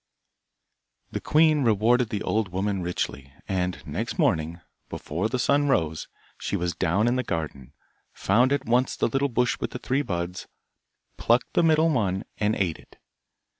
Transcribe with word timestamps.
The 1.11 1.21
queen 1.21 1.61
rewarded 1.63 2.09
the 2.09 2.23
old 2.23 2.49
woman 2.51 2.81
richly, 2.81 3.31
and 3.47 3.85
next 3.85 4.17
morning, 4.17 4.59
before 4.89 5.29
the 5.29 5.37
sun 5.37 5.67
rose, 5.67 6.07
she 6.39 6.57
was 6.57 6.73
down 6.73 7.07
in 7.07 7.17
the 7.17 7.23
garden, 7.23 7.73
found 8.11 8.51
at 8.51 8.65
once 8.65 8.95
the 8.95 9.07
little 9.07 9.29
bush 9.29 9.59
with 9.59 9.69
the 9.69 9.77
three 9.77 10.01
buds, 10.01 10.47
plucked 11.17 11.53
the 11.53 11.61
middle 11.61 11.89
one 11.91 12.23
and 12.39 12.55
ate 12.55 12.79
it. 12.79 12.97